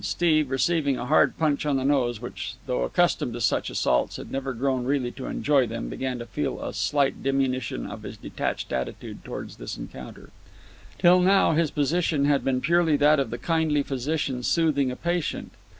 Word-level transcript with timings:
Steve, 0.03 0.49
receiving 0.49 0.97
a 0.97 1.05
hard 1.05 1.37
punch 1.37 1.63
on 1.63 1.77
a 1.77 1.85
nose 1.85 2.19
which, 2.19 2.55
though 2.65 2.81
accustomed 2.81 3.33
to 3.33 3.39
such 3.39 3.69
assaults, 3.69 4.15
had 4.17 4.31
never 4.31 4.51
grown 4.51 4.83
really 4.83 5.11
to 5.11 5.27
enjoy 5.27 5.67
them, 5.67 5.89
began 5.89 6.17
to 6.17 6.25
feel 6.25 6.59
a 6.59 6.73
slight 6.73 7.21
diminution 7.21 7.85
of 7.85 8.01
his 8.01 8.17
detached 8.17 8.71
attitude 8.73 9.23
toward 9.23 9.51
this 9.51 9.77
encounter. 9.77 10.31
Till 10.97 11.19
now 11.19 11.51
his 11.51 11.69
position 11.69 12.25
had 12.25 12.43
been 12.43 12.61
purely 12.61 12.97
that 12.97 13.19
of 13.19 13.29
the 13.29 13.37
kindly 13.37 13.83
physician 13.83 14.41
soothing 14.41 14.89
a 14.89 14.95
patient. 14.95 15.51